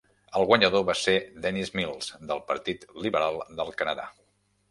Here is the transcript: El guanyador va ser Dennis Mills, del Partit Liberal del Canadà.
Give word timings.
El 0.37 0.45
guanyador 0.51 0.83
va 0.87 0.95
ser 1.01 1.13
Dennis 1.43 1.69
Mills, 1.81 2.09
del 2.31 2.41
Partit 2.49 2.89
Liberal 3.05 3.39
del 3.61 3.73
Canadà. 3.83 4.09